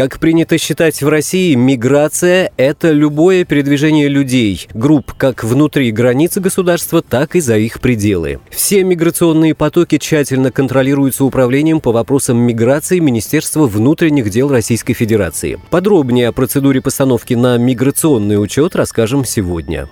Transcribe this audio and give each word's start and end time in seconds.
Как 0.00 0.18
принято 0.18 0.56
считать 0.56 1.02
в 1.02 1.08
России, 1.10 1.54
миграция– 1.54 2.52
это 2.56 2.90
любое 2.90 3.44
передвижение 3.44 4.08
людей, 4.08 4.66
групп 4.72 5.12
как 5.12 5.44
внутри 5.44 5.92
границы 5.92 6.40
государства, 6.40 7.02
так 7.02 7.36
и 7.36 7.40
за 7.40 7.58
их 7.58 7.80
пределы. 7.80 8.40
Все 8.48 8.82
миграционные 8.82 9.54
потоки 9.54 9.98
тщательно 9.98 10.50
контролируются 10.50 11.22
Управлением 11.22 11.82
по 11.82 11.92
вопросам 11.92 12.38
миграции 12.38 12.98
Министерства 12.98 13.66
внутренних 13.66 14.30
дел 14.30 14.48
Российской 14.48 14.94
Федерации. 14.94 15.60
Подробнее 15.68 16.28
о 16.28 16.32
процедуре 16.32 16.80
постановки 16.80 17.34
на 17.34 17.58
миграционный 17.58 18.42
учет 18.42 18.76
расскажем 18.76 19.26
сегодня. 19.26 19.90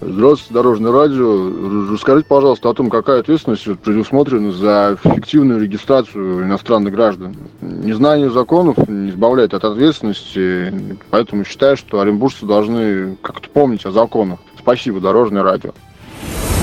Здравствуйте, 0.00 0.54
Дорожное 0.54 0.92
радио. 0.92 1.92
Расскажите, 1.92 2.26
пожалуйста, 2.26 2.70
о 2.70 2.74
том, 2.74 2.88
какая 2.88 3.20
ответственность 3.20 3.64
предусмотрена 3.80 4.50
за 4.50 4.96
фиктивную 5.02 5.60
регистрацию 5.60 6.44
иностранных 6.44 6.94
граждан. 6.94 7.36
Незнание 7.60 8.30
законов 8.30 8.76
не 8.88 9.10
избавляет 9.10 9.52
от 9.52 9.64
ответственности, 9.64 10.72
поэтому 11.10 11.44
считаю, 11.44 11.76
что 11.76 12.00
оренбуржцы 12.00 12.46
должны 12.46 13.16
как-то 13.20 13.50
помнить 13.50 13.84
о 13.84 13.92
законах. 13.92 14.38
Спасибо, 14.58 15.00
Дорожное 15.00 15.42
радио. 15.42 15.72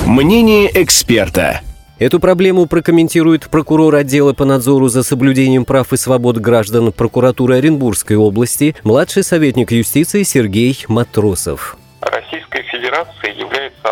Мнение 0.04 0.70
эксперта. 0.82 1.60
Эту 1.98 2.20
проблему 2.20 2.66
прокомментирует 2.66 3.48
прокурор 3.50 3.94
отдела 3.94 4.32
по 4.32 4.44
надзору 4.44 4.88
за 4.88 5.02
соблюдением 5.02 5.64
прав 5.64 5.92
и 5.92 5.96
свобод 5.96 6.38
граждан 6.38 6.92
прокуратуры 6.92 7.56
Оренбургской 7.56 8.16
области, 8.16 8.74
младший 8.84 9.22
советник 9.22 9.72
юстиции 9.72 10.22
Сергей 10.22 10.84
Матросов. 10.88 11.76
Российская 12.00 12.62
Федерация 12.62 13.27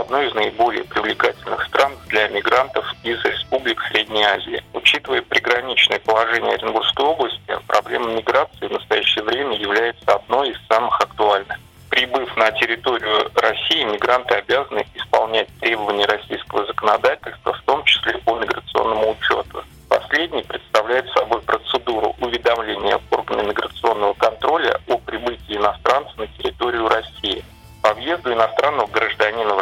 одной 0.01 0.29
из 0.29 0.35
наиболее 0.35 0.85
привлекательных 0.85 1.65
стран 1.67 1.93
для 2.09 2.29
мигрантов 2.29 2.85
из 3.03 3.23
республик 3.25 3.81
Средней 3.91 4.25
Азии. 4.25 4.63
Учитывая 4.73 5.23
приграничное 5.23 5.99
положение 6.01 6.55
Оренбургской 6.55 7.05
области, 7.05 7.59
проблема 7.67 8.13
миграции 8.13 8.67
в 8.67 8.73
настоящее 8.73 9.25
время 9.25 9.57
является 9.57 10.15
одной 10.15 10.51
из 10.51 10.57
самых 10.69 11.01
актуальных. 11.01 11.59
Прибыв 11.91 12.37
на 12.37 12.51
территорию 12.53 13.31
России, 13.35 13.85
мигранты 13.85 14.35
обязаны 14.35 14.87
исполнять 14.95 15.49
требования 15.61 16.07
российского 16.07 16.67
законодательства, 16.67 17.55
в 17.55 17.63
том 17.63 17.85
числе 17.85 18.19
по 18.19 18.37
миграционному 18.39 19.13
учету. 19.13 19.65
Последний 19.89 20.43
представляет 20.43 21.09
собой 21.11 21.41
процедуру 21.43 22.15
уведомления 22.21 23.01
органа 23.11 23.43
миграционного 23.43 24.15
контроля 24.15 24.81
о 24.89 24.99
прибытии 24.99 25.57
иностранца 25.57 26.13
на 26.19 26.27
территорию 26.27 26.89
России– 26.89 27.43
по 27.87 27.95
въезду 27.95 28.33
иностранного 28.33 28.89
гражданина 28.89 29.55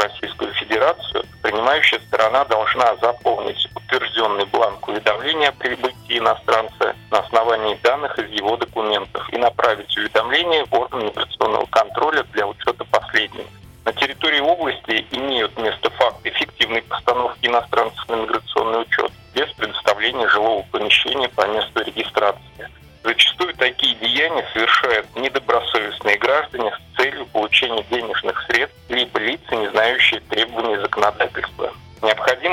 принимающая 1.94 2.00
сторона 2.06 2.44
должна 2.44 2.96
заполнить 2.96 3.68
утвержденный 3.74 4.44
бланк 4.46 4.86
уведомления 4.88 5.48
о 5.48 5.52
прибытии 5.52 6.18
иностранца 6.18 6.94
на 7.10 7.18
основании 7.18 7.78
данных 7.82 8.18
из 8.18 8.30
его 8.30 8.56
документов 8.56 9.28
и 9.32 9.38
направить 9.38 9.96
уведомление 9.96 10.64
в 10.64 10.74
орган 10.74 11.06
миграционного 11.06 11.66
контроля 11.66 12.24
для 12.32 12.46
учета 12.46 12.84
последнего. 12.84 13.46
На 13.84 13.92
территории 13.92 14.40
области 14.40 15.06
имеют 15.10 15.56
место 15.58 15.90
факты 15.90 16.30
эффективной 16.30 16.82
постановки 16.82 17.46
иностранцев 17.46 18.08
на 18.08 18.14
миграционный 18.16 18.82
учет 18.82 19.12
без 19.34 19.50
предоставления 19.52 20.28
жилого 20.28 20.64
помещения 20.72 21.28
по 21.28 21.46
месту 21.46 21.82
регистрации. 21.84 22.68
Зачастую 23.02 23.52
такие 23.54 23.94
деяния 23.96 24.46
совершают 24.54 25.06
недобросовестные 25.14 26.16
граждане 26.16 26.72
с 26.72 26.96
целью 26.96 27.26
получения 27.26 27.84
денежных 27.90 28.42
средств, 28.46 28.78
либо 28.88 29.18
лица, 29.18 29.54
не 29.56 29.68
знающие 29.68 30.20
требований 30.30 30.78
законодательства. 30.78 31.53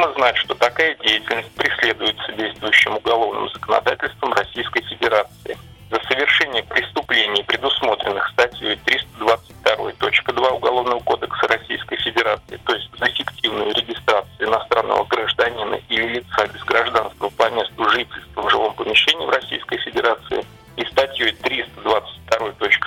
Необходимо 0.01 0.13
знать, 0.13 0.37
что 0.37 0.55
такая 0.55 0.95
деятельность 0.95 1.51
преследуется 1.51 2.31
действующим 2.33 2.95
уголовным 2.95 3.47
законодательством 3.49 4.33
Российской 4.33 4.81
Федерации. 4.81 5.55
За 5.91 5.99
совершение 6.07 6.63
преступлений, 6.63 7.43
предусмотренных 7.43 8.27
статьей 8.29 8.79
322.2 9.19 10.49
Уголовного 10.49 10.99
кодекса 11.01 11.47
Российской 11.47 11.97
Федерации, 11.97 12.59
то 12.65 12.73
есть 12.73 12.89
за 12.97 13.05
фиктивную 13.09 13.73
регистрацию 13.75 14.47
иностранного 14.47 15.03
гражданина 15.05 15.79
или 15.89 16.07
лица 16.15 16.47
без 16.47 16.63
гражданства 16.63 17.29
по 17.29 17.49
месту 17.51 17.89
жительства 17.89 18.41
в 18.41 18.49
жилом 18.49 18.73
помещении 18.73 19.25
в 19.25 19.29
Российской 19.29 19.77
Федерации 19.77 20.43
и 20.77 20.85
статьей 20.85 21.31
322.3 21.43 22.80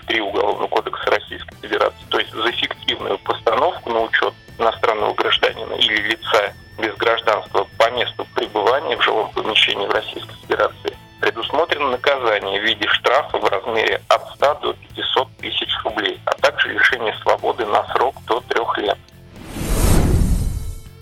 лишение 16.84 17.14
свободы 17.22 17.64
на 17.66 17.84
срок 17.94 18.14
до 18.26 18.40
трех 18.48 18.78
лет. 18.78 18.98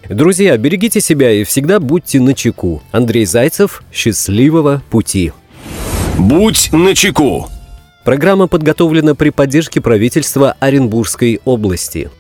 Друзья, 0.09 0.57
берегите 0.57 1.01
себя 1.01 1.31
и 1.31 1.45
всегда 1.45 1.81
будьте 1.81 2.21
начеку. 2.21 2.83
Андрей 2.93 3.25
Зайцев, 3.25 3.83
счастливого 3.93 4.83
пути. 4.91 5.33
Будь 6.19 6.71
начеку. 6.73 7.49
Программа 8.05 8.49
подготовлена 8.49 9.15
при 9.15 9.31
поддержке 9.31 9.81
правительства 9.81 10.57
Оренбургской 10.61 11.41
области. 11.45 12.11